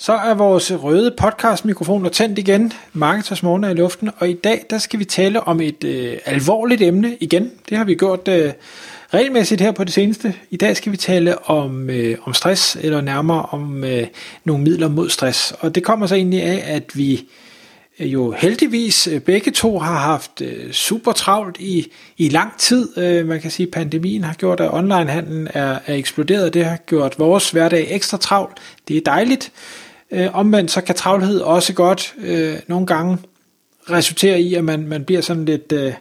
Så 0.00 0.12
er 0.12 0.34
vores 0.34 0.72
røde 0.72 1.14
podcast-mikrofoner 1.18 2.08
tændt 2.08 2.38
igen. 2.38 2.72
Marketers 2.92 3.42
morgen 3.42 3.64
er 3.64 3.70
i 3.70 3.74
luften, 3.74 4.10
og 4.18 4.30
i 4.30 4.32
dag 4.32 4.64
der 4.70 4.78
skal 4.78 4.98
vi 4.98 5.04
tale 5.04 5.40
om 5.40 5.60
et 5.60 5.84
øh, 5.84 6.18
alvorligt 6.24 6.82
emne 6.82 7.16
igen. 7.20 7.50
Det 7.68 7.76
har 7.76 7.84
vi 7.84 7.94
gjort 7.94 8.28
øh, 8.28 8.52
regelmæssigt 9.14 9.60
her 9.60 9.72
på 9.72 9.84
det 9.84 9.92
seneste. 9.92 10.34
I 10.50 10.56
dag 10.56 10.76
skal 10.76 10.92
vi 10.92 10.96
tale 10.96 11.48
om, 11.48 11.90
øh, 11.90 12.18
om 12.22 12.34
stress, 12.34 12.76
eller 12.80 13.00
nærmere 13.00 13.42
om 13.42 13.84
øh, 13.84 14.06
nogle 14.44 14.64
midler 14.64 14.88
mod 14.88 15.10
stress. 15.10 15.54
Og 15.60 15.74
det 15.74 15.84
kommer 15.84 16.06
så 16.06 16.14
egentlig 16.14 16.42
af, 16.42 16.74
at 16.74 16.96
vi 16.96 17.28
øh, 17.98 18.12
jo 18.12 18.34
heldigvis 18.38 19.06
øh, 19.06 19.20
begge 19.20 19.50
to 19.50 19.78
har 19.78 19.98
haft 19.98 20.40
øh, 20.40 20.72
super 20.72 21.12
travlt 21.12 21.56
i, 21.60 21.92
i 22.16 22.28
lang 22.28 22.58
tid. 22.58 22.98
Øh, 22.98 23.28
man 23.28 23.40
kan 23.40 23.50
sige, 23.50 23.66
at 23.66 23.72
pandemien 23.72 24.24
har 24.24 24.34
gjort, 24.34 24.60
at 24.60 24.74
onlinehandlen 24.74 25.48
er, 25.54 25.78
er 25.86 25.94
eksploderet. 25.94 26.54
Det 26.54 26.64
har 26.64 26.76
gjort 26.76 27.18
vores 27.18 27.50
hverdag 27.50 27.86
ekstra 27.90 28.16
travlt. 28.16 28.58
Det 28.88 28.96
er 28.96 29.00
dejligt. 29.00 29.52
Øh, 30.10 30.36
omvendt 30.36 30.70
så 30.70 30.80
kan 30.80 30.94
travlhed 30.94 31.40
også 31.40 31.72
godt 31.72 32.14
øh, 32.18 32.56
nogle 32.66 32.86
gange 32.86 33.18
resultere 33.90 34.40
i, 34.40 34.54
at 34.54 34.64
man, 34.64 34.88
man 34.88 35.04
bliver 35.04 35.20
sådan 35.20 35.44
lidt, 35.44 35.72
øh, 35.72 35.92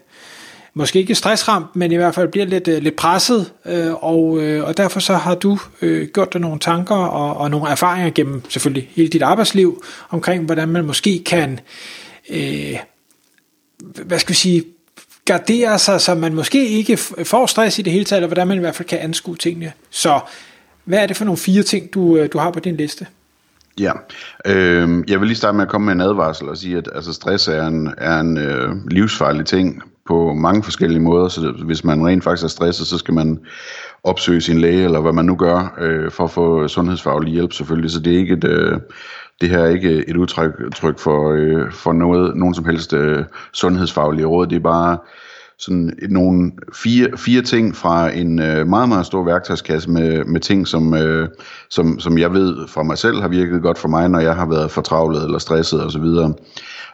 måske 0.73 0.99
ikke 0.99 1.15
stressramt, 1.15 1.75
men 1.75 1.91
i 1.91 1.95
hvert 1.95 2.15
fald 2.15 2.27
bliver 2.27 2.45
lidt, 2.45 2.67
øh, 2.67 2.82
lidt 2.82 2.95
presset, 2.95 3.51
øh, 3.65 3.93
og, 3.93 4.40
øh, 4.41 4.63
og 4.63 4.77
derfor 4.77 4.99
så 4.99 5.13
har 5.13 5.35
du 5.35 5.57
øh, 5.82 6.07
gjort 6.13 6.34
dig 6.34 6.41
nogle 6.41 6.59
tanker 6.59 6.95
og, 6.95 7.37
og 7.37 7.51
nogle 7.51 7.70
erfaringer 7.70 8.09
gennem 8.09 8.43
selvfølgelig 8.49 8.90
hele 8.95 9.09
dit 9.09 9.21
arbejdsliv, 9.21 9.84
omkring 10.10 10.45
hvordan 10.45 10.70
man 10.70 10.85
måske 10.85 11.23
kan, 11.26 11.60
øh, 12.29 12.77
hvad 14.05 14.20
skal 14.20 14.29
vi 14.29 14.35
sige, 14.35 14.63
gardere 15.26 15.79
sig, 15.79 16.01
så 16.01 16.15
man 16.15 16.34
måske 16.34 16.67
ikke 16.67 16.98
får 17.23 17.45
stress 17.45 17.79
i 17.79 17.82
det 17.82 17.93
hele 17.93 18.05
taget, 18.05 18.17
eller 18.17 18.27
hvordan 18.27 18.48
man 18.48 18.57
i 18.57 18.60
hvert 18.60 18.76
fald 18.76 18.87
kan 18.87 18.99
anskue 18.99 19.35
tingene. 19.35 19.73
Så 19.89 20.20
hvad 20.84 20.99
er 20.99 21.07
det 21.07 21.17
for 21.17 21.26
nogle 21.26 21.37
fire 21.37 21.63
ting, 21.63 21.93
du, 21.93 22.17
øh, 22.17 22.29
du 22.34 22.37
har 22.37 22.51
på 22.51 22.60
din 22.60 22.76
liste? 22.76 23.07
Ja, 23.79 23.91
øh, 24.45 25.03
jeg 25.07 25.20
vil 25.20 25.27
lige 25.27 25.37
starte 25.37 25.55
med 25.55 25.65
at 25.65 25.71
komme 25.71 25.85
med 25.85 25.93
en 25.93 26.01
advarsel 26.01 26.49
og 26.49 26.57
sige, 26.57 26.77
at 26.77 26.89
altså, 26.95 27.13
stress 27.13 27.47
er 27.47 27.67
en, 27.67 27.93
er 27.97 28.20
en 28.20 28.37
øh, 28.37 28.75
livsfarlig 28.91 29.45
ting 29.45 29.83
på 30.07 30.33
mange 30.33 30.63
forskellige 30.63 31.01
måder, 31.01 31.27
så 31.27 31.51
hvis 31.65 31.83
man 31.83 32.07
rent 32.07 32.23
faktisk 32.23 32.43
er 32.43 32.48
stresset, 32.48 32.87
så 32.87 32.98
skal 32.98 33.13
man 33.13 33.39
opsøge 34.03 34.41
sin 34.41 34.59
læge, 34.59 34.83
eller 34.83 35.01
hvad 35.01 35.13
man 35.13 35.25
nu 35.25 35.35
gør, 35.35 35.75
øh, 35.79 36.11
for 36.11 36.23
at 36.23 36.31
få 36.31 36.67
sundhedsfaglig 36.67 37.33
hjælp 37.33 37.53
selvfølgelig, 37.53 37.91
så 37.91 37.99
det 37.99 38.13
er 38.13 38.17
ikke 38.17 38.33
et, 38.33 38.43
øh, 38.43 38.79
det 39.41 39.49
her 39.49 39.59
er 39.59 39.70
ikke 39.70 40.09
et 40.09 40.17
udtryk 40.17 40.99
for, 40.99 41.31
øh, 41.31 41.71
for 41.71 41.93
noget, 41.93 42.35
nogen 42.35 42.53
som 42.53 42.65
helst 42.65 42.93
øh, 42.93 43.23
sundhedsfaglige 43.53 44.25
råd, 44.25 44.48
det 44.48 44.55
er 44.55 44.59
bare 44.59 44.98
sådan 45.60 45.94
nogle 46.10 46.52
fire, 46.74 47.10
fire 47.18 47.41
ting 47.41 47.76
fra 47.76 48.12
en 48.12 48.40
øh, 48.40 48.68
meget, 48.68 48.90
meget 48.90 49.05
stor 49.05 49.24
værktøjskasse 49.24 49.90
med, 49.90 50.26
med 50.26 50.40
ting, 50.40 50.68
som, 50.68 50.94
øh, 50.94 51.30
som, 51.70 52.00
som 52.00 52.18
jeg 52.18 52.34
ved 52.34 52.68
fra 52.68 52.84
mig 52.84 52.98
selv 52.98 53.22
har 53.22 53.27
virket 53.27 53.62
godt 53.62 53.78
for 53.78 53.88
mig, 53.88 54.10
når 54.10 54.20
jeg 54.20 54.35
har 54.35 54.46
været 54.46 54.72
fortravlet 54.72 55.24
eller 55.24 55.40
stresset 55.40 55.85
osv. 55.85 56.05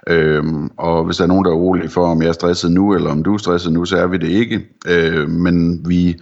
Øhm, 0.07 0.69
og 0.77 1.05
hvis 1.05 1.17
der 1.17 1.23
er 1.23 1.27
nogen, 1.27 1.45
der 1.45 1.51
er 1.51 1.55
urolig 1.55 1.91
for, 1.91 2.07
om 2.07 2.21
jeg 2.21 2.27
er 2.27 2.33
stresset 2.33 2.71
nu, 2.71 2.93
eller 2.93 3.11
om 3.11 3.23
du 3.23 3.33
er 3.33 3.37
stresset 3.37 3.73
nu, 3.73 3.85
så 3.85 3.97
er 3.97 4.07
vi 4.07 4.17
det 4.17 4.29
ikke. 4.29 4.67
Øh, 4.87 5.29
men 5.29 5.85
vi 5.89 6.15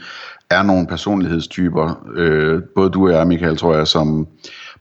er 0.49 0.63
nogle 0.63 0.87
personlighedstyper, 0.87 2.07
øh, 2.15 2.61
både 2.75 2.89
du 2.89 3.07
og 3.07 3.13
jeg, 3.13 3.27
Michael, 3.27 3.57
tror 3.57 3.75
jeg, 3.75 3.87
som 3.87 4.27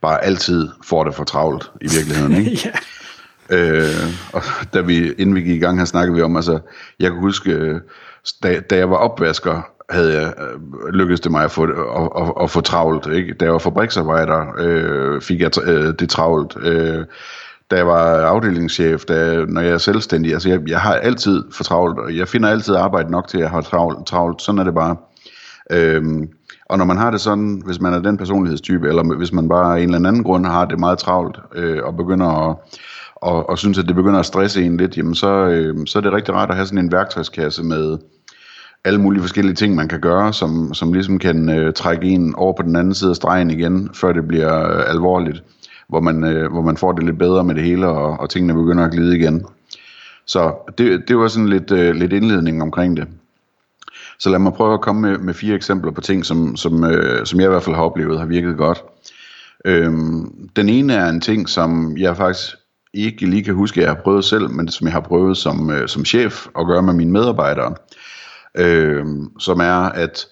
bare 0.00 0.24
altid 0.24 0.68
får 0.84 1.04
det 1.04 1.14
for 1.14 1.24
travlt 1.24 1.70
i 1.80 1.88
virkeligheden. 1.96 2.36
Ikke? 2.36 2.50
yeah. 2.66 2.76
Øh, 3.52 3.84
og 4.32 4.42
da 4.74 4.80
vi, 4.80 5.12
inden 5.12 5.34
vi 5.34 5.40
gik 5.40 5.56
i 5.56 5.58
gang 5.58 5.78
her, 5.78 5.84
snakkede 5.84 6.16
vi 6.16 6.22
om, 6.22 6.36
altså, 6.36 6.58
jeg 7.00 7.10
kan 7.10 7.20
huske, 7.20 7.50
øh, 7.50 7.80
da, 8.42 8.60
da 8.60 8.76
jeg 8.76 8.90
var 8.90 8.96
opvasker, 8.96 9.62
havde 9.90 10.20
jeg, 10.20 10.32
øh, 10.38 10.92
lykkedes 10.92 11.20
det 11.20 11.32
mig 11.32 11.44
at 11.44 11.50
få, 11.50 11.64
at, 11.64 12.22
at, 12.22 12.32
at 12.42 12.50
få 12.50 12.60
travlt. 12.60 13.06
Ikke? 13.12 13.34
Da 13.34 13.44
jeg 13.44 13.52
var 13.52 13.58
fabriksarbejder, 13.58 14.46
øh, 14.58 15.20
fik 15.20 15.40
jeg 15.40 15.50
øh, 15.64 15.94
det 15.98 16.10
travlt. 16.10 16.56
Øh, 16.62 17.04
da 17.70 17.76
jeg 17.76 17.86
var 17.86 18.26
afdelingschef, 18.26 19.04
da, 19.04 19.44
når 19.48 19.60
jeg 19.60 19.70
er 19.70 19.78
selvstændig, 19.78 20.32
altså 20.32 20.48
jeg, 20.48 20.60
jeg 20.68 20.80
har 20.80 20.94
altid 20.94 21.44
for 21.52 21.64
travlt, 21.64 21.98
og 21.98 22.16
jeg 22.16 22.28
finder 22.28 22.48
altid 22.48 22.74
arbejde 22.74 23.10
nok 23.10 23.28
til, 23.28 23.38
at 23.38 23.42
jeg 23.42 23.50
har 23.50 23.60
travlt. 23.60 24.06
travlt. 24.06 24.42
Sådan 24.42 24.58
er 24.58 24.64
det 24.64 24.74
bare. 24.74 24.96
Øhm, 25.72 26.28
og 26.68 26.78
når 26.78 26.84
man 26.84 26.96
har 26.96 27.10
det 27.10 27.20
sådan, 27.20 27.62
hvis 27.66 27.80
man 27.80 27.94
er 27.94 27.98
den 27.98 28.16
personlighedstype, 28.16 28.88
eller 28.88 29.16
hvis 29.16 29.32
man 29.32 29.48
bare 29.48 29.78
af 29.78 29.82
en 29.82 29.94
eller 29.94 30.08
anden 30.08 30.24
grund 30.24 30.46
har 30.46 30.64
det 30.64 30.78
meget 30.78 30.98
travlt, 30.98 31.38
øh, 31.54 31.78
og 31.84 31.96
begynder 31.96 32.50
at 32.50 32.56
og, 33.20 33.50
og 33.50 33.58
synes, 33.58 33.78
at 33.78 33.86
det 33.86 33.94
begynder 33.94 34.20
at 34.20 34.26
stresse 34.26 34.64
en 34.64 34.76
lidt, 34.76 34.96
jamen 34.96 35.14
så, 35.14 35.48
øh, 35.48 35.86
så 35.86 35.98
er 35.98 36.02
det 36.02 36.12
rigtig 36.12 36.34
rart 36.34 36.50
at 36.50 36.56
have 36.56 36.66
sådan 36.66 36.84
en 36.84 36.92
værktøjskasse 36.92 37.62
med 37.62 37.98
alle 38.84 39.00
mulige 39.00 39.22
forskellige 39.22 39.54
ting, 39.54 39.74
man 39.74 39.88
kan 39.88 40.00
gøre, 40.00 40.32
som, 40.32 40.74
som 40.74 40.92
ligesom 40.92 41.18
kan 41.18 41.48
øh, 41.48 41.72
trække 41.72 42.06
en 42.06 42.34
over 42.34 42.52
på 42.52 42.62
den 42.62 42.76
anden 42.76 42.94
side 42.94 43.10
af 43.10 43.16
stregen 43.16 43.50
igen, 43.50 43.90
før 43.94 44.12
det 44.12 44.28
bliver 44.28 44.76
øh, 44.76 44.90
alvorligt, 44.90 45.42
hvor 45.88 46.00
man, 46.00 46.24
øh, 46.24 46.52
hvor 46.52 46.62
man 46.62 46.76
får 46.76 46.92
det 46.92 47.04
lidt 47.04 47.18
bedre 47.18 47.44
med 47.44 47.54
det 47.54 47.64
hele, 47.64 47.86
og, 47.86 48.20
og 48.20 48.30
tingene 48.30 48.54
begynder 48.54 48.84
at 48.84 48.92
glide 48.92 49.18
igen. 49.18 49.46
Så 50.26 50.54
det, 50.78 51.08
det 51.08 51.18
var 51.18 51.28
sådan 51.28 51.48
lidt, 51.48 51.70
øh, 51.70 51.94
lidt 51.94 52.12
indledning 52.12 52.62
omkring 52.62 52.96
det. 52.96 53.08
Så 54.18 54.30
lad 54.30 54.38
mig 54.38 54.52
prøve 54.52 54.74
at 54.74 54.80
komme 54.80 55.00
med, 55.00 55.18
med 55.18 55.34
fire 55.34 55.54
eksempler 55.54 55.92
på 55.92 56.00
ting, 56.00 56.24
som, 56.24 56.56
som, 56.56 56.84
øh, 56.84 57.26
som 57.26 57.40
jeg 57.40 57.46
i 57.46 57.50
hvert 57.50 57.62
fald 57.62 57.76
har 57.76 57.82
oplevet 57.82 58.18
har 58.18 58.26
virket 58.26 58.56
godt. 58.56 58.82
Øhm, 59.64 60.48
den 60.56 60.68
ene 60.68 60.94
er 60.94 61.08
en 61.08 61.20
ting, 61.20 61.48
som 61.48 61.96
jeg 61.98 62.16
faktisk 62.16 62.56
ikke 62.94 63.26
lige 63.26 63.44
kan 63.44 63.54
huske, 63.54 63.80
at 63.80 63.86
jeg 63.86 63.94
har 63.94 64.02
prøvet 64.02 64.24
selv, 64.24 64.50
men 64.50 64.68
som 64.68 64.86
jeg 64.86 64.92
har 64.92 65.00
prøvet 65.00 65.36
som, 65.36 65.70
øh, 65.70 65.88
som 65.88 66.04
chef 66.04 66.46
at 66.58 66.66
gøre 66.66 66.82
med 66.82 66.94
mine 66.94 67.12
medarbejdere, 67.12 67.74
øh, 68.56 69.06
som 69.38 69.60
er, 69.60 69.74
at, 69.74 70.26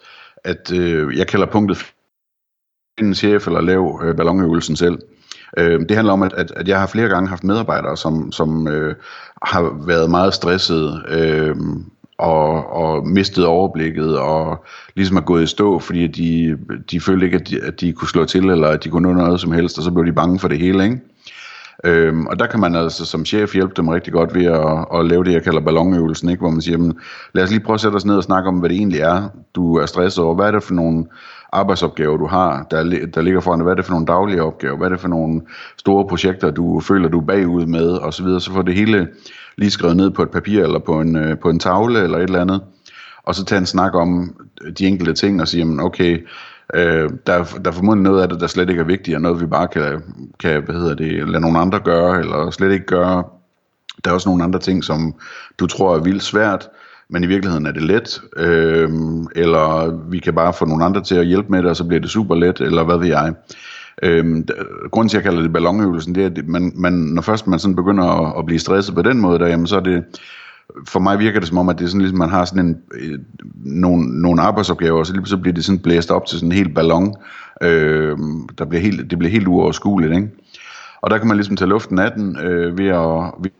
at 0.45 0.73
øh, 0.73 1.19
jeg 1.19 1.27
kalder 1.27 1.47
punktet 1.47 1.87
en 2.99 3.15
chef 3.15 3.47
eller 3.47 3.61
lav 3.61 4.01
øh, 4.05 4.17
ballonøvelsen 4.17 4.77
selv. 4.77 4.99
Øh, 5.59 5.81
det 5.81 5.97
handler 5.97 6.13
om, 6.13 6.23
at, 6.23 6.33
at, 6.33 6.53
at 6.57 6.69
jeg 6.69 6.81
har 6.81 6.87
flere 6.87 7.09
gange 7.09 7.29
haft 7.29 7.45
medarbejdere, 7.45 7.97
som, 7.97 8.33
som 8.33 8.69
øh, 8.69 8.95
har 9.43 9.87
været 9.87 10.11
meget 10.11 10.35
stressede 10.35 11.05
øh, 11.09 11.57
og, 12.19 12.73
og 12.73 13.07
mistet 13.07 13.47
overblikket 13.47 14.19
og 14.19 14.65
ligesom 14.95 15.17
er 15.17 15.21
gået 15.21 15.43
i 15.43 15.47
stå, 15.47 15.79
fordi 15.79 16.07
de, 16.07 16.59
de 16.91 17.01
følte 17.01 17.27
ikke, 17.27 17.39
at 17.39 17.49
de, 17.49 17.61
at 17.63 17.81
de 17.81 17.93
kunne 17.93 18.09
slå 18.09 18.25
til, 18.25 18.45
eller 18.45 18.69
at 18.69 18.85
de 18.85 18.89
kunne 18.89 19.09
nå 19.09 19.15
noget 19.15 19.41
som 19.41 19.53
helst, 19.53 19.79
og 19.79 19.85
så 19.85 19.91
blev 19.91 20.07
de 20.07 20.13
bange 20.13 20.39
for 20.39 20.49
det 20.49 20.59
hele. 20.59 20.85
Ikke? 20.85 21.01
Øhm, 21.85 22.27
og 22.27 22.39
der 22.39 22.47
kan 22.47 22.61
man 22.61 22.75
altså 22.75 23.05
som 23.05 23.25
chef 23.25 23.55
hjælpe 23.55 23.75
dem 23.77 23.89
rigtig 23.89 24.13
godt 24.13 24.35
ved 24.35 24.45
at, 24.45 24.99
at 24.99 25.07
lave 25.07 25.25
det, 25.25 25.33
jeg 25.33 25.43
kalder 25.43 25.61
ballonøvelsen, 25.61 26.29
ikke? 26.29 26.41
hvor 26.41 26.51
man 26.51 26.61
siger, 26.63 26.79
jamen, 26.79 26.99
lad 27.33 27.45
os 27.45 27.51
lige 27.51 27.61
prøve 27.61 27.75
at 27.75 27.81
sætte 27.81 27.97
os 27.97 28.05
ned 28.05 28.17
og 28.17 28.23
snakke 28.23 28.49
om, 28.49 28.59
hvad 28.59 28.69
det 28.69 28.77
egentlig 28.77 29.01
er, 29.01 29.29
du 29.55 29.77
er 29.77 29.87
stresset 29.87 30.25
over. 30.25 30.35
Hvad 30.35 30.47
er 30.47 30.51
det 30.51 30.63
for 30.63 30.75
nogle 30.75 31.07
arbejdsopgaver, 31.53 32.17
du 32.17 32.27
har, 32.27 32.67
der, 32.71 33.07
der 33.15 33.21
ligger 33.21 33.41
foran 33.41 33.59
dig? 33.59 33.65
Hvad 33.65 33.73
er 33.73 33.77
det 33.77 33.85
for 33.85 33.93
nogle 33.93 34.07
daglige 34.07 34.43
opgaver? 34.43 34.77
Hvad 34.77 34.87
er 34.87 34.91
det 34.93 35.01
for 35.01 35.09
nogle 35.09 35.43
store 35.77 36.09
projekter, 36.09 36.51
du 36.51 36.81
føler, 36.81 37.09
du 37.09 37.21
er 37.21 37.27
bagud 37.27 37.67
med? 37.67 37.89
Og 37.89 38.15
så 38.15 38.23
videre. 38.23 38.41
Så 38.41 38.53
får 38.53 38.63
det 38.63 38.75
hele 38.75 39.09
lige 39.59 39.71
skrevet 39.71 39.97
ned 39.97 40.11
på 40.11 40.23
et 40.23 40.31
papir, 40.31 40.63
eller 40.63 40.79
på 40.79 41.01
en, 41.01 41.17
øh, 41.17 41.39
på 41.39 41.51
en 41.51 41.59
tavle, 41.59 42.03
eller 42.03 42.19
et 42.19 42.23
eller 42.23 42.41
andet. 42.41 42.61
Og 43.23 43.35
så 43.35 43.45
tage 43.45 43.59
en 43.59 43.67
snak 43.67 43.95
om 43.95 44.35
de 44.79 44.87
enkelte 44.87 45.13
ting, 45.13 45.41
og 45.41 45.49
sige, 45.49 45.59
jamen, 45.59 45.81
okay, 45.81 46.27
Øh, 46.75 47.11
der, 47.27 47.45
der 47.45 47.71
er 47.71 47.75
formodentlig 47.75 48.11
noget 48.11 48.23
af 48.23 48.29
det, 48.29 48.41
der 48.41 48.47
slet 48.47 48.71
ikke 48.71 48.81
er 48.81 48.87
vigtigt, 48.87 49.15
og 49.15 49.23
noget 49.23 49.41
vi 49.41 49.47
bare 49.47 49.69
kan, 49.69 50.03
kan 50.41 50.63
hvad 50.63 50.75
hedder 50.75 50.95
det, 50.95 51.29
lade 51.29 51.41
nogle 51.41 51.59
andre 51.59 51.81
gøre, 51.81 52.19
eller 52.21 52.51
slet 52.51 52.73
ikke 52.73 52.87
gøre. 52.87 53.25
Der 54.05 54.11
er 54.11 54.15
også 54.15 54.29
nogle 54.29 54.45
andre 54.45 54.59
ting, 54.59 54.85
som 54.85 55.15
du 55.59 55.67
tror 55.67 55.97
er 55.97 56.01
vildt 56.01 56.23
svært, 56.23 56.69
men 57.11 57.25
i 57.25 57.27
virkeligheden 57.27 57.67
er 57.67 57.73
det 57.73 57.83
let, 57.83 58.21
øh, 58.37 58.91
eller 59.37 59.97
vi 60.11 60.19
kan 60.19 60.35
bare 60.35 60.53
få 60.53 60.65
nogle 60.65 60.85
andre 60.85 61.03
til 61.03 61.15
at 61.15 61.27
hjælpe 61.27 61.49
med 61.49 61.63
det, 61.63 61.71
og 61.71 61.77
så 61.77 61.85
bliver 61.85 62.01
det 62.01 62.11
super 62.11 62.35
let, 62.35 62.61
eller 62.61 62.85
hvad 62.85 62.99
ved 62.99 63.07
jeg. 63.07 63.35
Øh, 64.03 64.45
grunden 64.91 65.09
til, 65.09 65.17
at 65.17 65.25
jeg 65.25 65.31
kalder 65.31 65.43
det 65.43 65.53
ballonøvelsen, 65.53 66.15
det 66.15 66.23
er, 66.23 66.27
at 66.27 66.49
man, 66.49 66.73
man, 66.75 66.93
når 66.93 67.23
først 67.23 67.47
man 67.47 67.59
sådan 67.59 67.77
begynder 67.77 68.05
at, 68.05 68.39
at 68.39 68.47
blive 68.47 68.59
stresset 68.59 68.95
på 68.95 69.03
den 69.03 69.21
måde, 69.21 69.39
der, 69.39 69.47
jamen, 69.47 69.67
så 69.67 69.77
er 69.77 69.81
det 69.81 70.05
for 70.89 71.01
mig 71.01 71.19
virker 71.19 71.41
det 71.41 71.49
som 71.49 71.59
om, 71.59 71.69
at 71.69 71.79
det 71.79 71.85
er 71.85 71.89
sådan 71.89 72.01
ligesom, 72.01 72.19
man 72.19 72.31
har 72.31 72.45
sådan 72.45 72.67
en, 72.67 72.77
øh, 72.95 73.19
nogle, 73.55 74.23
nogle 74.23 74.43
arbejdsopgaver, 74.43 74.99
og 74.99 75.07
så 75.07 75.13
lige 75.13 75.27
så 75.27 75.37
bliver 75.37 75.55
det 75.55 75.65
sådan 75.65 75.79
blæst 75.79 76.11
op 76.11 76.27
til 76.27 76.39
sådan 76.39 76.53
en 76.53 76.57
helt 76.57 76.75
ballon, 76.75 77.15
øh, 77.63 78.19
der 78.59 78.65
bliver 78.65 78.83
helt, 78.83 79.11
det 79.11 79.19
bliver 79.19 79.33
helt 79.33 79.49
uoverskueligt, 79.49 80.13
ikke? 80.15 80.29
Og 81.01 81.11
der 81.11 81.19
kan 81.19 81.29
man 81.29 81.37
ligesom 81.37 81.57
tage 81.57 81.69
luften 81.69 81.99
af 81.99 82.13
den 82.13 82.39
øh, 82.39 82.79
ved, 82.79 82.87
at, 82.87 83.33
ved 83.43 83.51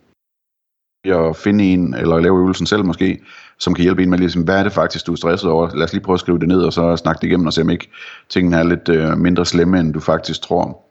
at 1.05 1.35
finde 1.35 1.63
en, 1.63 1.93
eller 1.93 2.19
lave 2.19 2.39
øvelsen 2.39 2.65
selv 2.65 2.85
måske, 2.85 3.19
som 3.59 3.73
kan 3.73 3.83
hjælpe 3.83 4.03
en 4.03 4.09
med 4.09 4.17
ligesom, 4.17 4.41
hvad 4.41 4.59
er 4.59 4.63
det 4.63 4.71
faktisk, 4.71 5.07
du 5.07 5.11
er 5.11 5.15
stresset 5.15 5.49
over? 5.49 5.75
Lad 5.75 5.83
os 5.83 5.93
lige 5.93 6.03
prøve 6.03 6.13
at 6.13 6.19
skrive 6.19 6.39
det 6.39 6.47
ned, 6.47 6.61
og 6.61 6.73
så 6.73 6.95
snakke 6.95 7.21
det 7.21 7.27
igennem, 7.27 7.47
og 7.47 7.53
se 7.53 7.61
om 7.61 7.69
ikke 7.69 7.91
tingene 8.29 8.57
er 8.57 8.63
lidt 8.63 8.89
øh, 8.89 9.17
mindre 9.17 9.45
slemme, 9.45 9.79
end 9.79 9.93
du 9.93 9.99
faktisk 9.99 10.41
tror. 10.41 10.85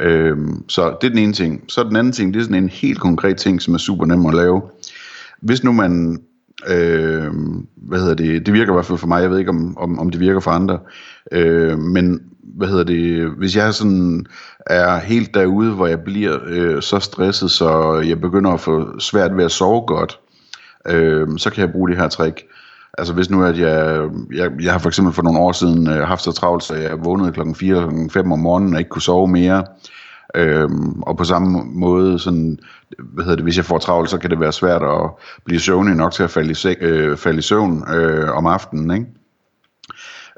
Øh, 0.00 0.36
så 0.68 0.96
det 1.00 1.06
er 1.06 1.10
den 1.10 1.18
ene 1.18 1.32
ting. 1.32 1.64
Så 1.68 1.84
den 1.84 1.96
anden 1.96 2.12
ting, 2.12 2.34
det 2.34 2.40
er 2.40 2.44
sådan 2.44 2.62
en 2.62 2.68
helt 2.68 3.00
konkret 3.00 3.36
ting, 3.36 3.62
som 3.62 3.74
er 3.74 3.78
super 3.78 4.06
nem 4.06 4.26
at 4.26 4.34
lave 4.34 4.62
hvis 5.40 5.64
nu 5.64 5.72
man 5.72 6.20
Øh, 6.66 7.32
hvad 7.76 7.98
hedder 7.98 8.14
det? 8.14 8.46
Det 8.46 8.54
virker 8.54 8.72
i 8.72 8.74
hvert 8.74 8.86
fald 8.86 8.98
for 8.98 9.06
mig. 9.06 9.22
Jeg 9.22 9.30
ved 9.30 9.38
ikke, 9.38 9.50
om, 9.50 9.78
om, 9.78 9.98
om 9.98 10.10
det 10.10 10.20
virker 10.20 10.40
for 10.40 10.50
andre. 10.50 10.78
Øh, 11.32 11.78
men 11.78 12.20
hvad 12.56 12.68
hedder 12.68 12.84
det? 12.84 13.30
Hvis 13.38 13.56
jeg 13.56 13.74
sådan 13.74 14.26
er 14.66 14.98
helt 14.98 15.34
derude, 15.34 15.74
hvor 15.74 15.86
jeg 15.86 16.00
bliver 16.00 16.38
øh, 16.46 16.82
så 16.82 16.98
stresset, 16.98 17.50
så 17.50 18.00
jeg 18.06 18.20
begynder 18.20 18.50
at 18.50 18.60
få 18.60 19.00
svært 19.00 19.36
ved 19.36 19.44
at 19.44 19.50
sove 19.50 19.86
godt, 19.86 20.18
øh, 20.86 21.28
så 21.36 21.50
kan 21.50 21.60
jeg 21.60 21.72
bruge 21.72 21.88
det 21.88 21.96
her 21.96 22.08
trick. 22.08 22.42
Altså 22.98 23.14
hvis 23.14 23.30
nu 23.30 23.44
at 23.44 23.58
jeg, 23.58 24.08
jeg, 24.34 24.50
jeg 24.62 24.72
har 24.72 24.78
for 24.78 24.88
eksempel 24.88 25.14
for 25.14 25.22
nogle 25.22 25.38
år 25.38 25.52
siden 25.52 25.88
øh, 25.88 26.06
haft 26.06 26.22
så 26.22 26.32
travlt, 26.32 26.64
så 26.64 26.74
jeg 26.74 27.04
vågnede 27.04 27.32
klokken 27.32 27.54
4 27.54 27.74
klokken 27.74 28.10
5 28.10 28.32
om 28.32 28.38
morgenen 28.38 28.74
og 28.74 28.78
ikke 28.78 28.88
kunne 28.88 29.02
sove 29.02 29.28
mere. 29.28 29.64
Øhm, 30.34 31.02
og 31.02 31.16
på 31.16 31.24
samme 31.24 31.62
måde, 31.64 32.18
sådan, 32.18 32.58
hvad 32.98 33.24
hedder 33.24 33.36
det, 33.36 33.44
hvis 33.44 33.56
jeg 33.56 33.64
får 33.64 33.78
travlt, 33.78 34.10
så 34.10 34.18
kan 34.18 34.30
det 34.30 34.40
være 34.40 34.52
svært 34.52 34.82
at 34.82 35.10
blive 35.44 35.60
søvnig 35.60 35.94
nok 35.94 36.12
til 36.12 36.22
at 36.22 36.30
falde 36.30 36.50
i, 36.50 36.54
se, 36.54 36.76
øh, 36.80 37.16
falde 37.16 37.38
i 37.38 37.42
søvn 37.42 37.84
øh, 37.94 38.36
om 38.36 38.46
aftenen. 38.46 38.90
Ikke? 38.90 39.06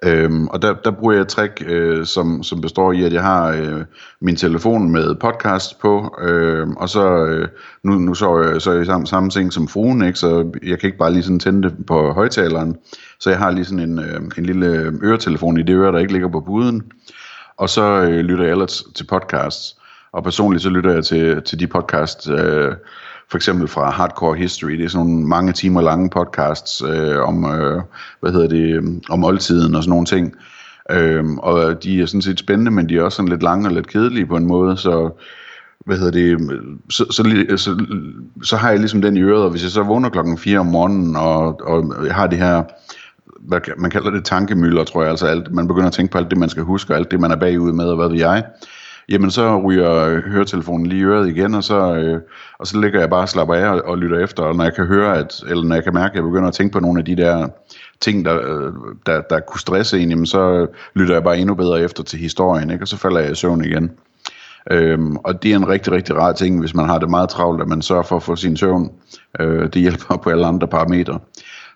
Øhm, 0.05 0.47
og 0.47 0.63
der, 0.63 0.75
der 0.75 0.91
bruger 0.91 1.13
jeg 1.13 1.21
et 1.21 1.29
trick, 1.29 1.63
øh, 1.67 2.07
som, 2.07 2.43
som 2.43 2.61
består 2.61 2.93
i, 2.93 3.05
at 3.05 3.13
jeg 3.13 3.23
har 3.23 3.49
øh, 3.49 3.85
min 4.21 4.37
telefon 4.37 4.91
med 4.91 5.15
podcast 5.15 5.81
på, 5.81 6.17
øh, 6.21 6.69
og 6.69 6.89
så, 6.89 7.25
øh, 7.25 7.49
nu, 7.83 7.93
nu 7.93 8.15
så, 8.15 8.39
jeg, 8.39 8.63
så 8.63 8.71
er 8.71 8.75
jeg 8.75 8.87
samme, 8.87 9.07
samme 9.07 9.31
ting 9.31 9.53
som 9.53 9.69
fruen, 9.69 10.03
ikke? 10.03 10.19
så 10.19 10.53
jeg 10.63 10.79
kan 10.79 10.87
ikke 10.87 10.99
bare 10.99 11.13
lige 11.13 11.23
sådan 11.23 11.39
tænde 11.39 11.69
det 11.69 11.87
på 11.87 12.13
højtaleren, 12.13 12.77
så 13.21 13.31
jeg 13.31 13.39
har 13.39 13.51
lige 13.51 13.65
sådan 13.65 13.91
en, 13.91 13.99
øh, 13.99 14.21
en 14.39 14.47
lille 14.47 14.67
øh, 14.67 14.93
øretelefon 15.03 15.59
i 15.59 15.63
det 15.63 15.75
øre, 15.75 15.93
der 15.93 15.99
ikke 15.99 16.13
ligger 16.13 16.29
på 16.29 16.41
buden, 16.41 16.83
og 17.57 17.69
så 17.69 17.83
øh, 17.83 18.19
lytter 18.19 18.45
jeg 18.45 18.53
ellers 18.53 18.85
til 18.95 19.07
podcasts, 19.07 19.80
og 20.13 20.25
personligt 20.25 20.63
så 20.63 20.71
lytter 20.71 20.93
jeg 20.93 21.05
til, 21.05 21.43
til 21.43 21.61
de 21.61 21.67
podcasts, 21.67 22.29
øh, 22.29 22.73
for 23.31 23.37
eksempel 23.37 23.69
fra 23.69 23.91
Hardcore 23.91 24.37
History. 24.37 24.73
Det 24.73 24.85
er 24.85 24.89
sådan 24.89 25.07
nogle 25.07 25.27
mange 25.27 25.53
timer 25.53 25.81
lange 25.81 26.11
podcasts 26.11 26.83
øh, 26.83 27.19
om, 27.19 27.45
øh, 27.45 27.83
hvad 28.21 28.33
hedder 28.33 28.49
det, 28.49 29.01
om 29.11 29.25
oldtiden 29.25 29.75
og 29.75 29.83
sådan 29.83 29.91
nogle 29.91 30.07
ting. 30.07 30.35
Øh, 30.91 31.25
og 31.31 31.83
de 31.83 32.03
er 32.03 32.07
sådan 32.07 32.23
set 32.23 32.39
spændende, 32.39 32.71
men 32.71 32.89
de 32.89 32.99
er 32.99 33.03
også 33.03 33.17
sådan 33.17 33.29
lidt 33.29 33.43
lange 33.43 33.69
og 33.69 33.73
lidt 33.73 33.87
kedelige 33.87 34.27
på 34.27 34.37
en 34.37 34.47
måde, 34.47 34.77
så 34.77 35.11
hvad 35.87 35.99
hedder 35.99 36.13
det, 36.13 36.51
så, 36.91 37.05
så, 37.11 37.45
så, 37.57 37.85
så 38.43 38.57
har 38.57 38.71
jeg 38.71 38.79
ligesom 38.79 39.03
den 39.03 39.17
i 39.17 39.21
øret, 39.21 39.45
og 39.45 39.51
hvis 39.51 39.63
jeg 39.63 39.71
så 39.71 39.83
vågner 39.83 40.09
klokken 40.09 40.39
4 40.39 40.59
om 40.59 40.67
morgenen, 40.67 41.17
og, 41.17 41.61
og 41.61 42.07
jeg 42.07 42.15
har 42.15 42.27
det 42.27 42.39
her, 42.39 42.63
hvad, 43.41 43.61
man 43.79 43.91
kalder 43.91 44.11
det 44.11 44.25
tankemøller, 44.25 44.85
tror 44.85 45.03
jeg, 45.03 45.11
altså 45.11 45.27
alt, 45.27 45.55
man 45.55 45.69
begynder 45.69 45.87
at 45.87 45.93
tænke 45.93 46.13
på 46.13 46.19
alt 46.19 46.31
det, 46.31 46.39
man 46.39 46.49
skal 46.49 46.63
huske, 46.63 46.93
og 46.93 46.99
alt 46.99 47.11
det, 47.11 47.21
man 47.21 47.31
er 47.31 47.37
bagud 47.37 47.73
med, 47.73 47.85
og 47.85 47.97
hvad 47.97 48.09
ved 48.09 48.19
jeg, 48.19 48.45
jamen 49.11 49.31
så 49.31 49.59
ryger 49.59 49.95
øh, 49.95 50.23
høretelefonen 50.23 50.87
lige 50.87 51.01
i 51.01 51.05
øret 51.05 51.29
igen, 51.29 51.55
og 51.55 51.65
så, 51.65 51.95
øh, 51.95 52.21
og 52.59 52.67
så 52.67 52.81
ligger 52.81 53.01
jeg 53.01 53.11
bare 53.11 53.23
og 53.23 53.29
slapper 53.29 53.55
af 53.55 53.69
og, 53.69 53.83
og 53.85 53.99
lytter 53.99 54.19
efter, 54.19 54.43
og 54.43 54.57
når 54.57 54.65
jeg 54.65 54.75
kan 54.75 54.87
høre, 54.87 55.19
at, 55.19 55.43
eller 55.49 55.65
når 55.65 55.75
jeg 55.75 55.85
kan 55.85 55.95
mærke, 55.95 56.11
at 56.13 56.17
jeg 56.17 56.23
begynder 56.23 56.49
at 56.49 56.55
tænke 56.55 56.73
på 56.73 56.81
nogle 56.81 56.99
af 56.99 57.05
de 57.05 57.17
der 57.17 57.49
ting, 58.01 58.25
der, 58.25 58.35
øh, 58.35 58.73
der, 59.07 59.21
der 59.21 59.41
kunne 59.41 59.61
stresse 59.61 60.01
en, 60.01 60.11
jamen 60.11 60.27
så 60.27 60.53
øh, 60.53 60.69
lytter 60.95 61.15
jeg 61.15 61.25
bare 61.25 61.39
endnu 61.39 61.55
bedre 61.55 61.81
efter 61.81 62.03
til 62.03 62.19
historien, 62.19 62.71
ikke? 62.71 62.85
og 62.85 62.89
så 62.89 62.97
falder 62.97 63.21
jeg 63.21 63.33
i 63.33 63.35
søvn 63.35 63.65
igen. 63.65 63.91
Øhm, 64.71 65.17
og 65.17 65.43
det 65.43 65.53
er 65.53 65.57
en 65.57 65.69
rigtig, 65.69 65.93
rigtig 65.93 66.17
rar 66.17 66.33
ting, 66.33 66.61
hvis 66.61 66.75
man 66.75 66.87
har 66.87 66.99
det 66.99 67.11
meget 67.11 67.29
travlt, 67.29 67.63
at 67.63 67.69
man 67.69 67.83
sørger 67.83 68.03
for 68.03 68.17
at 68.17 68.23
få 68.23 68.37
sin 68.37 68.57
søvn. 68.57 68.91
Øh, 69.41 69.63
det 69.63 69.83
hjælper 69.83 70.17
på 70.17 70.31
alle 70.31 70.47
andre 70.47 70.69
parametre. 70.69 71.19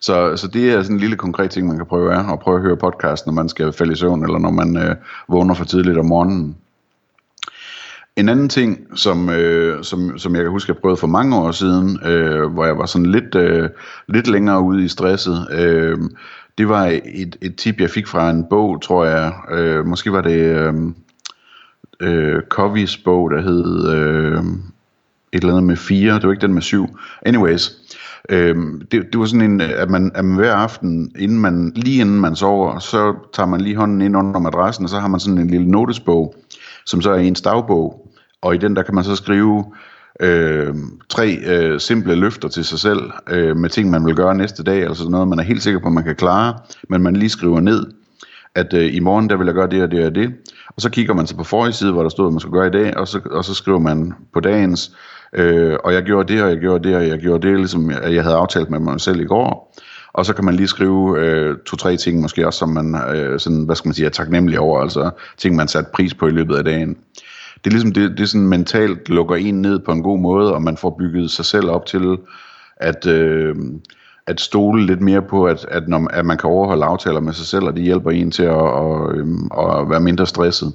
Så, 0.01 0.37
så 0.37 0.49
det 0.49 0.73
er 0.73 0.83
sådan 0.83 0.97
en 0.97 1.01
lille 1.01 1.17
konkret 1.17 1.51
ting, 1.51 1.67
man 1.67 1.77
kan 1.77 1.87
prøve 1.87 2.15
af, 2.15 2.33
at 2.33 2.39
prøve 2.39 2.57
at 2.57 2.63
høre 2.63 2.77
podcast, 2.77 3.27
når 3.27 3.33
man 3.33 3.49
skal 3.49 3.73
falde 3.73 3.93
i 3.93 3.97
søvn, 3.97 4.25
eller 4.25 4.39
når 4.39 4.51
man 4.51 4.77
øh, 4.77 4.97
vågner 5.29 5.55
for 5.55 5.65
tidligt 5.65 5.99
om 5.99 6.07
morgenen. 6.07 6.57
En 8.17 8.29
anden 8.29 8.49
ting, 8.49 8.87
som, 8.95 9.31
øh, 9.31 9.85
som, 9.85 10.19
som 10.19 10.35
jeg 10.35 10.43
kan 10.43 10.51
huske, 10.51 10.73
jeg 10.73 10.81
prøvede 10.81 10.97
for 10.97 11.07
mange 11.07 11.37
år 11.37 11.51
siden, 11.51 11.99
øh, 12.05 12.53
hvor 12.53 12.65
jeg 12.65 12.79
var 12.79 12.87
sådan 12.87 13.07
lidt, 13.07 13.35
øh, 13.35 13.69
lidt 14.09 14.27
længere 14.27 14.63
ude 14.63 14.85
i 14.85 14.89
stresset, 14.89 15.49
øh, 15.53 15.99
det 16.59 16.69
var 16.69 17.01
et, 17.05 17.37
et 17.43 17.57
tip, 17.57 17.81
jeg 17.81 17.91
fik 17.91 18.07
fra 18.07 18.31
en 18.31 18.45
bog, 18.51 18.83
tror 18.83 19.05
jeg. 19.05 19.33
Øh, 19.51 19.87
måske 19.87 20.13
var 20.13 20.21
det 20.21 20.41
øh, 20.41 20.75
øh, 22.01 22.43
Coveys 22.49 22.97
bog, 22.97 23.31
der 23.31 23.43
hed 23.43 23.89
øh, 23.95 24.45
et 25.33 25.43
eller 25.43 25.49
andet 25.49 25.65
med 25.65 25.77
fire. 25.77 26.15
Det 26.15 26.23
var 26.23 26.33
ikke 26.33 26.47
den 26.47 26.55
med 26.55 26.63
syv. 26.63 26.87
Anyways, 27.27 27.71
øh, 28.29 28.57
det, 28.93 29.03
det 29.13 29.19
var 29.21 29.27
sådan 29.27 29.51
en, 29.51 29.61
at 29.61 29.91
man, 29.91 30.13
at 30.15 30.25
man 30.25 30.37
hver 30.37 30.55
aften, 30.55 31.13
inden 31.19 31.41
man, 31.41 31.73
lige 31.77 32.01
inden 32.01 32.21
man 32.21 32.37
sover, 32.37 32.79
så 32.79 33.15
tager 33.33 33.47
man 33.47 33.61
lige 33.61 33.77
hånden 33.77 34.03
ind 34.03 34.17
under 34.17 34.41
madrassen, 34.41 34.85
og 34.85 34.91
så 34.91 34.99
har 34.99 35.09
man 35.09 35.21
sådan 35.21 35.39
en 35.39 35.51
lille 35.51 35.71
notesbog, 35.71 36.35
som 36.87 37.03
så 37.03 37.11
er 37.11 37.19
ens 37.19 37.41
dagbog. 37.41 38.09
Og 38.43 38.55
i 38.55 38.59
den 38.59 38.77
der 38.77 38.83
kan 38.83 38.95
man 38.95 39.05
så 39.05 39.17
skrive 39.17 39.65
øh, 40.21 40.75
tre 41.09 41.39
øh, 41.47 41.81
simple 41.81 42.15
løfter 42.15 42.49
til 42.49 42.65
sig 42.65 42.79
selv 42.79 43.11
øh, 43.31 43.57
med 43.57 43.71
ting, 43.71 43.91
man 43.91 44.07
vil 44.07 44.15
gøre 44.15 44.35
næste 44.35 44.63
dag, 44.63 44.81
eller 44.81 44.95
sådan 44.95 45.11
noget, 45.11 45.29
man 45.29 45.39
er 45.39 45.43
helt 45.43 45.63
sikker 45.63 45.81
på, 45.81 45.87
at 45.87 45.93
man 45.93 46.05
kan 46.05 46.17
klare, 46.17 46.59
men 46.89 47.03
man 47.03 47.17
lige 47.17 47.31
skriver 47.31 47.61
ned, 47.61 47.87
at 48.55 48.75
øh, 48.75 48.95
i 48.95 49.01
morgen 49.01 49.31
der 49.31 49.37
vil 49.37 49.47
jeg 49.47 49.55
gøre 49.55 49.71
det 49.71 49.83
og 49.83 49.91
det 49.91 50.07
og 50.07 50.15
det, 50.15 50.35
og 50.67 50.83
så 50.83 50.91
kigger 50.91 51.15
man 51.15 51.27
så 51.27 51.37
på 51.37 51.45
forrige 51.45 51.73
side, 51.73 51.93
hvor 51.93 52.03
der 52.03 52.09
stod, 52.09 52.27
at 52.27 52.33
man 52.33 52.41
skulle 52.41 52.61
gøre 52.61 52.67
i 52.67 52.85
dag, 52.85 52.97
og 52.97 53.09
så, 53.09 53.21
og 53.31 53.45
så 53.45 53.55
skriver 53.55 53.79
man 53.79 54.13
på 54.33 54.41
dagens, 54.41 54.97
øh, 55.33 55.77
og 55.85 55.93
jeg 55.93 56.03
gjorde 56.03 56.35
det, 56.35 56.43
og 56.43 56.51
jeg 56.51 56.59
gjorde 56.59 56.89
det, 56.89 56.97
og 56.97 57.09
jeg 57.09 57.19
gjorde 57.19 57.49
det, 57.49 57.57
ligesom 57.57 57.91
jeg, 57.91 58.15
jeg 58.15 58.23
havde 58.23 58.37
aftalt 58.37 58.71
med 58.71 58.79
mig 58.79 59.01
selv 59.01 59.21
i 59.21 59.25
går, 59.25 59.75
og 60.15 60.27
så 60.27 60.35
kan 60.35 60.45
man 60.45 60.55
lige 60.55 60.69
skrive 60.69 61.21
øh, 61.21 61.57
to-tre 61.67 61.97
ting 61.97 62.21
måske 62.21 62.47
også, 62.47 62.59
som 62.59 62.69
man 62.69 62.95
øh, 63.15 63.41
sådan, 63.41 63.65
hvad 63.65 63.77
skal 63.77 63.89
man 63.89 63.95
sige, 63.95 64.07
er 64.07 64.11
taknemmelig 64.11 64.59
over, 64.59 64.81
altså 64.81 65.11
ting, 65.37 65.57
man 65.57 65.69
sat 65.69 65.87
pris 65.87 66.15
på 66.15 66.27
i 66.27 66.31
løbet 66.31 66.57
af 66.57 66.65
dagen 66.65 66.97
det 67.65 67.71
er 67.71 67.75
ligesom, 67.75 67.93
det, 67.93 68.11
det 68.11 68.21
er 68.21 68.27
sådan 68.27 68.47
mentalt 68.47 69.09
lukker 69.09 69.35
en 69.37 69.63
ned 69.63 69.79
på 69.79 69.93
en 69.93 70.03
god 70.03 70.19
måde, 70.19 70.55
og 70.55 70.63
man 70.63 70.77
får 70.77 70.97
bygget 70.99 71.31
sig 71.31 71.45
selv 71.45 71.71
op 71.71 71.87
til 71.87 72.17
at, 72.77 73.07
øh, 73.07 73.57
at 74.27 74.41
stole 74.41 74.87
lidt 74.87 75.01
mere 75.01 75.23
på, 75.23 75.45
at, 75.45 75.67
at, 75.71 75.89
når, 75.89 76.09
at 76.11 76.27
man 76.27 76.39
kan 76.39 76.51
overholde 76.51 76.85
aftaler 76.85 77.21
med 77.21 77.33
sig 77.33 77.47
selv, 77.47 77.65
og 77.65 77.77
det 77.77 77.83
hjælper 77.83 78.11
en 78.11 78.31
til 78.31 78.43
at, 78.43 78.57
at, 78.57 79.19
at, 79.59 79.81
at 79.81 79.91
være 79.91 80.01
mindre 80.01 80.27
stresset. 80.27 80.73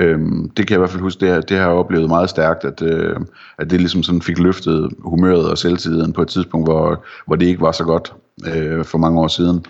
Øhm, 0.00 0.50
det 0.56 0.66
kan 0.66 0.74
jeg 0.74 0.78
i 0.78 0.78
hvert 0.78 0.90
fald 0.90 1.02
huske, 1.02 1.26
det, 1.26 1.48
det 1.48 1.56
har 1.56 1.64
jeg 1.64 1.76
oplevet 1.76 2.08
meget 2.08 2.30
stærkt, 2.30 2.64
at, 2.64 2.82
øh, 2.82 3.16
at 3.58 3.70
det 3.70 3.80
ligesom 3.80 4.02
sådan 4.02 4.22
fik 4.22 4.38
løftet 4.38 4.92
humøret 4.98 5.50
og 5.50 5.58
selvtilliden 5.58 6.12
på 6.12 6.22
et 6.22 6.28
tidspunkt, 6.28 6.66
hvor, 6.66 7.04
hvor 7.26 7.36
det 7.36 7.46
ikke 7.46 7.60
var 7.60 7.72
så 7.72 7.84
godt 7.84 8.14
øh, 8.46 8.84
for 8.84 8.98
mange 8.98 9.20
år 9.20 9.28
siden. 9.28 9.66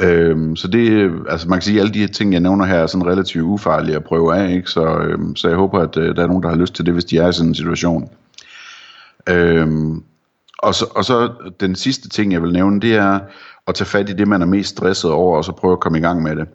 Øhm, 0.00 0.56
så 0.56 0.68
det, 0.68 1.12
altså 1.28 1.48
man 1.48 1.58
kan 1.58 1.62
sige, 1.62 1.76
at 1.76 1.80
alle 1.80 1.94
de 1.94 1.98
her 1.98 2.06
ting, 2.06 2.32
jeg 2.32 2.40
nævner 2.40 2.64
her, 2.64 2.74
er 2.74 2.86
sådan 2.86 3.06
relativt 3.06 3.44
ufarlige 3.44 3.96
at 3.96 4.04
prøve 4.04 4.36
af, 4.36 4.50
ikke? 4.52 4.70
Så, 4.70 4.98
øhm, 4.98 5.36
så 5.36 5.48
jeg 5.48 5.56
håber, 5.56 5.80
at 5.80 5.96
øh, 5.96 6.16
der 6.16 6.22
er 6.22 6.26
nogen, 6.26 6.42
der 6.42 6.48
har 6.48 6.56
lyst 6.56 6.74
til 6.74 6.86
det, 6.86 6.94
hvis 6.94 7.04
de 7.04 7.18
er 7.18 7.28
i 7.28 7.32
sådan 7.32 7.48
en 7.48 7.54
situation. 7.54 8.10
Øhm, 9.28 10.02
og, 10.58 10.74
så, 10.74 10.86
og 10.96 11.04
så 11.04 11.32
den 11.60 11.76
sidste 11.76 12.08
ting, 12.08 12.32
jeg 12.32 12.42
vil 12.42 12.52
nævne, 12.52 12.80
det 12.80 12.94
er 12.94 13.20
at 13.66 13.74
tage 13.74 13.86
fat 13.86 14.10
i 14.10 14.12
det, 14.12 14.28
man 14.28 14.42
er 14.42 14.46
mest 14.46 14.70
stresset 14.70 15.10
over, 15.10 15.36
og 15.36 15.44
så 15.44 15.52
prøve 15.52 15.72
at 15.72 15.80
komme 15.80 15.98
i 15.98 16.00
gang 16.00 16.22
med 16.22 16.36
det. 16.36 16.48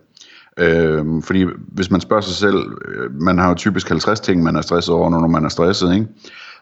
Øhm, 0.57 1.21
fordi 1.21 1.45
hvis 1.67 1.91
man 1.91 2.01
spørger 2.01 2.21
sig 2.21 2.35
selv, 2.35 2.57
øh, 2.87 3.21
man 3.21 3.37
har 3.37 3.49
jo 3.49 3.55
typisk 3.55 3.89
50 3.89 4.19
ting, 4.19 4.43
man 4.43 4.55
er 4.55 4.61
stresset 4.61 4.95
over, 4.95 5.09
når 5.09 5.27
man 5.27 5.45
er 5.45 5.49
stresset, 5.49 5.93
ikke? 5.93 6.07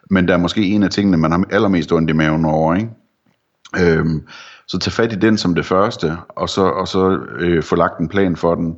Men 0.10 0.28
der 0.28 0.34
er 0.34 0.38
måske 0.38 0.62
en 0.62 0.84
af 0.84 0.90
tingene, 0.90 1.18
man 1.18 1.32
har 1.32 1.44
allermest 1.50 1.92
ondt 1.92 2.10
i 2.10 2.14
maven 2.14 2.46
over, 2.46 2.76
ikke? 2.76 2.90
Øhm, 3.78 4.22
så 4.68 4.80
tag 4.80 4.94
fat 4.94 5.14
i 5.14 5.16
den 5.16 5.38
som 5.38 5.56
det 5.56 5.66
første, 5.66 6.18
og 6.30 6.50
så, 6.50 6.62
og 6.62 6.88
så 6.88 7.20
øh, 7.40 7.64
få 7.64 7.76
lagt 7.76 8.00
en 8.00 8.08
plan 8.08 8.36
for 8.36 8.56
den. 8.56 8.76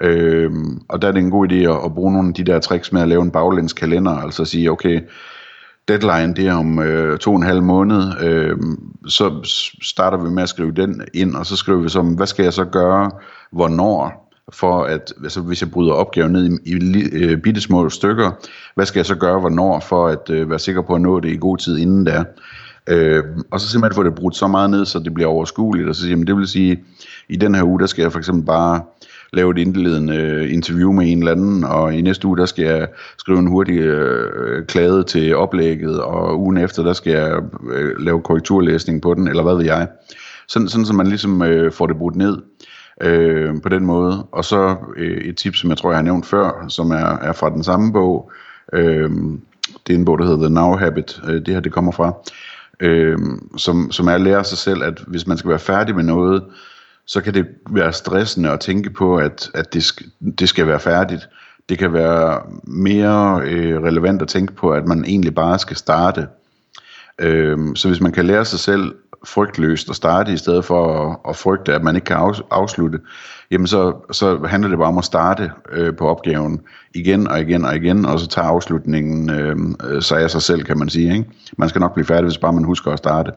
Øhm, 0.00 0.80
og 0.88 1.02
der 1.02 1.08
er 1.08 1.12
det 1.12 1.20
en 1.22 1.30
god 1.30 1.52
idé 1.52 1.54
at, 1.54 1.84
at 1.84 1.94
bruge 1.94 2.12
nogle 2.12 2.28
af 2.28 2.34
de 2.34 2.44
der 2.44 2.58
tricks 2.58 2.92
med 2.92 3.02
at 3.02 3.08
lave 3.08 3.22
en 3.22 3.30
baglæns 3.30 3.72
kalender, 3.72 4.12
altså 4.12 4.42
at 4.42 4.48
sige, 4.48 4.70
okay, 4.70 5.00
deadline 5.88 6.34
det 6.34 6.46
er 6.46 6.54
om 6.54 6.78
øh, 6.78 7.18
to 7.18 7.30
og 7.30 7.36
en 7.36 7.42
halv 7.42 7.62
måned, 7.62 8.02
øh, 8.20 8.56
så 9.06 9.40
starter 9.82 10.18
vi 10.18 10.30
med 10.30 10.42
at 10.42 10.48
skrive 10.48 10.72
den 10.72 11.02
ind, 11.14 11.34
og 11.36 11.46
så 11.46 11.56
skriver 11.56 11.80
vi 11.80 11.88
som, 11.88 12.14
hvad 12.14 12.26
skal 12.26 12.42
jeg 12.42 12.52
så 12.52 12.64
gøre, 12.64 13.10
hvornår, 13.52 14.32
for 14.52 14.84
at, 14.84 15.12
altså 15.22 15.40
hvis 15.40 15.62
jeg 15.62 15.70
bryder 15.70 15.92
opgaven 15.92 16.32
ned 16.32 16.58
i, 16.66 16.72
i 16.72 17.24
øh, 17.24 17.38
bitte 17.38 17.60
små 17.60 17.88
stykker, 17.88 18.30
hvad 18.74 18.86
skal 18.86 18.98
jeg 18.98 19.06
så 19.06 19.14
gøre, 19.14 19.40
hvornår, 19.40 19.80
for 19.80 20.08
at 20.08 20.30
øh, 20.30 20.50
være 20.50 20.58
sikker 20.58 20.82
på 20.82 20.94
at 20.94 21.00
nå 21.00 21.20
det 21.20 21.30
i 21.30 21.36
god 21.36 21.58
tid 21.58 21.78
inden 21.78 22.06
der. 22.06 22.24
Øh, 22.86 23.24
og 23.50 23.60
så 23.60 23.68
simpelthen 23.68 23.96
få 23.96 24.02
det 24.02 24.14
brudt 24.14 24.36
så 24.36 24.46
meget 24.46 24.70
ned, 24.70 24.84
så 24.84 24.98
det 24.98 25.14
bliver 25.14 25.28
overskueligt, 25.28 25.88
og 25.88 25.94
så 25.94 26.02
siger 26.02 26.16
man, 26.16 26.26
det 26.26 26.36
vil 26.36 26.48
sige, 26.48 26.84
i 27.28 27.36
den 27.36 27.54
her 27.54 27.64
uge, 27.64 27.80
der 27.80 27.86
skal 27.86 28.02
jeg 28.02 28.12
for 28.12 28.18
eksempel 28.18 28.46
bare 28.46 28.80
lave 29.32 29.50
et 29.50 29.58
indledende 29.58 30.16
øh, 30.16 30.52
interview 30.52 30.92
med 30.92 31.12
en 31.12 31.18
eller 31.18 31.32
anden, 31.32 31.64
og 31.64 31.94
i 31.94 32.00
næste 32.00 32.28
uge, 32.28 32.36
der 32.36 32.46
skal 32.46 32.64
jeg 32.64 32.88
skrive 33.18 33.38
en 33.38 33.46
hurtig 33.46 33.78
øh, 33.78 34.66
klade 34.66 35.04
til 35.04 35.36
oplægget, 35.36 36.00
og 36.00 36.40
ugen 36.40 36.58
efter, 36.58 36.82
der 36.82 36.92
skal 36.92 37.12
jeg 37.12 37.42
øh, 37.72 37.98
lave 37.98 38.22
korrekturlæsning 38.22 39.02
på 39.02 39.14
den, 39.14 39.28
eller 39.28 39.42
hvad 39.42 39.54
ved 39.54 39.64
jeg. 39.64 39.88
Sådan, 40.48 40.68
sådan 40.68 40.86
så 40.86 40.94
man 40.94 41.06
ligesom 41.06 41.42
øh, 41.42 41.72
får 41.72 41.86
det 41.86 41.96
brudt 41.96 42.16
ned 42.16 42.38
øh, 43.00 43.62
på 43.62 43.68
den 43.68 43.84
måde. 43.84 44.26
Og 44.32 44.44
så 44.44 44.76
øh, 44.96 45.16
et 45.16 45.36
tip, 45.36 45.54
som 45.54 45.70
jeg 45.70 45.78
tror, 45.78 45.90
jeg 45.90 45.98
har 45.98 46.02
nævnt 46.02 46.26
før, 46.26 46.64
som 46.68 46.90
er, 46.90 47.18
er 47.18 47.32
fra 47.32 47.50
den 47.50 47.62
samme 47.62 47.92
bog. 47.92 48.30
Øh, 48.72 49.10
det 49.86 49.94
er 49.94 49.98
en 49.98 50.04
bog, 50.04 50.18
der 50.18 50.24
hedder 50.24 50.46
The 50.46 50.54
Now 50.54 50.76
Habit. 50.76 51.20
Øh, 51.28 51.34
det 51.34 51.48
her, 51.48 51.60
det 51.60 51.72
kommer 51.72 51.92
fra 51.92 52.12
øh, 52.82 53.18
som, 53.56 53.92
som 53.92 54.08
er 54.08 54.12
at 54.12 54.20
lære 54.20 54.44
sig 54.44 54.58
selv, 54.58 54.82
at 54.82 55.04
hvis 55.06 55.26
man 55.26 55.38
skal 55.38 55.50
være 55.50 55.58
færdig 55.58 55.94
med 55.94 56.04
noget, 56.04 56.44
så 57.06 57.20
kan 57.20 57.34
det 57.34 57.46
være 57.70 57.92
stressende 57.92 58.50
at 58.50 58.60
tænke 58.60 58.90
på, 58.90 59.16
at, 59.16 59.50
at 59.54 59.74
det, 59.74 59.84
skal, 59.84 60.06
det 60.38 60.48
skal 60.48 60.66
være 60.66 60.80
færdigt. 60.80 61.28
Det 61.68 61.78
kan 61.78 61.92
være 61.92 62.42
mere 62.64 63.42
øh, 63.44 63.82
relevant 63.82 64.22
at 64.22 64.28
tænke 64.28 64.52
på, 64.52 64.70
at 64.72 64.86
man 64.86 65.04
egentlig 65.04 65.34
bare 65.34 65.58
skal 65.58 65.76
starte. 65.76 66.26
Øh, 67.18 67.58
så 67.74 67.88
hvis 67.88 68.00
man 68.00 68.12
kan 68.12 68.26
lære 68.26 68.44
sig 68.44 68.58
selv 68.58 68.94
frygtløst 69.26 69.90
at 69.90 69.96
starte, 69.96 70.32
i 70.32 70.36
stedet 70.36 70.64
for 70.64 71.10
at, 71.10 71.16
at 71.28 71.36
frygte, 71.36 71.74
at 71.74 71.82
man 71.82 71.96
ikke 71.96 72.04
kan 72.04 72.34
afslutte, 72.50 72.98
jamen 73.50 73.66
så, 73.66 73.92
så 74.12 74.38
handler 74.46 74.68
det 74.68 74.78
bare 74.78 74.88
om 74.88 74.98
at 74.98 75.04
starte 75.04 75.50
øh, 75.72 75.96
på 75.96 76.08
opgaven 76.08 76.60
igen 76.94 77.28
og 77.28 77.40
igen 77.40 77.64
og 77.64 77.76
igen, 77.76 78.04
og 78.04 78.20
så 78.20 78.26
tager 78.26 78.48
afslutningen 78.48 79.30
øh, 79.30 79.56
øh, 79.84 80.02
sig 80.02 80.20
af 80.20 80.30
sig 80.30 80.42
selv, 80.42 80.62
kan 80.64 80.78
man 80.78 80.88
sige. 80.88 81.12
Ikke? 81.12 81.30
Man 81.56 81.68
skal 81.68 81.80
nok 81.80 81.94
blive 81.94 82.06
færdig, 82.06 82.24
hvis 82.24 82.38
bare 82.38 82.52
man 82.52 82.64
husker 82.64 82.90
at 82.90 82.98
starte. 82.98 83.32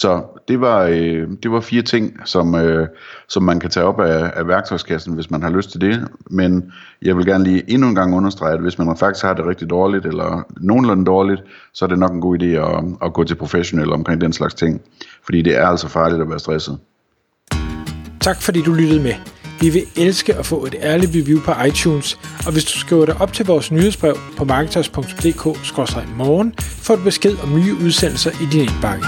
Så 0.00 0.22
det 0.48 0.60
var, 0.60 0.82
øh, 0.82 1.28
det 1.42 1.50
var 1.50 1.60
fire 1.60 1.82
ting, 1.82 2.16
som, 2.24 2.54
øh, 2.54 2.88
som 3.28 3.42
man 3.42 3.60
kan 3.60 3.70
tage 3.70 3.86
op 3.86 4.00
af, 4.00 4.30
af 4.36 4.48
værktøjskassen, 4.48 5.14
hvis 5.14 5.30
man 5.30 5.42
har 5.42 5.50
lyst 5.50 5.70
til 5.70 5.80
det. 5.80 6.08
Men 6.30 6.72
jeg 7.02 7.16
vil 7.16 7.26
gerne 7.26 7.44
lige 7.44 7.62
endnu 7.68 7.88
en 7.88 7.94
gang 7.94 8.16
understrege, 8.16 8.54
at 8.54 8.60
hvis 8.60 8.78
man 8.78 8.96
faktisk 8.96 9.24
har 9.24 9.34
det 9.34 9.46
rigtig 9.46 9.70
dårligt, 9.70 10.06
eller 10.06 10.44
nogenlunde 10.60 11.04
dårligt, 11.04 11.42
så 11.72 11.84
er 11.84 11.88
det 11.88 11.98
nok 11.98 12.12
en 12.12 12.20
god 12.20 12.42
idé 12.42 12.44
at, 12.44 12.84
at 13.02 13.12
gå 13.12 13.24
til 13.24 13.34
professionel 13.34 13.92
omkring 13.92 14.20
den 14.20 14.32
slags 14.32 14.54
ting. 14.54 14.80
Fordi 15.24 15.42
det 15.42 15.56
er 15.56 15.66
altså 15.66 15.88
farligt 15.88 16.22
at 16.22 16.30
være 16.30 16.38
stresset. 16.38 16.78
Tak 18.20 18.42
fordi 18.42 18.62
du 18.62 18.72
lyttede 18.72 19.02
med. 19.02 19.14
Vi 19.60 19.68
vil 19.68 19.82
elske 19.96 20.34
at 20.34 20.46
få 20.46 20.66
et 20.66 20.74
ærligt 20.82 21.12
review 21.14 21.40
på 21.40 21.52
iTunes, 21.66 22.18
og 22.46 22.52
hvis 22.52 22.64
du 22.64 22.78
skriver 22.78 23.06
dig 23.06 23.20
op 23.20 23.32
til 23.32 23.46
vores 23.46 23.72
nyhedsbrev 23.72 24.16
på 24.36 24.44
marketers.dk-morgen, 24.44 26.54
får 26.58 26.96
du 26.96 27.02
besked 27.02 27.36
om 27.42 27.54
nye 27.54 27.74
udsendelser 27.84 28.30
i 28.30 28.46
din 28.52 28.60
indbakke. 28.60 29.06